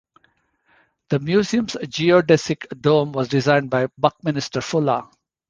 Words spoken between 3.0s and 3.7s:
was designed